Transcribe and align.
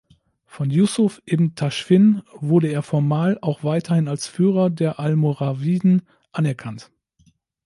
Von 0.47 0.71
Yusuf 0.71 1.21
ibn 1.27 1.53
Taschfin 1.53 2.23
wurde 2.33 2.69
er 2.69 2.81
formal 2.81 3.37
auch 3.43 3.63
weiterhin 3.63 4.07
als 4.07 4.25
Führer 4.25 4.71
der 4.71 4.97
Almoraviden 4.99 6.01
anerkannt. 6.31 6.89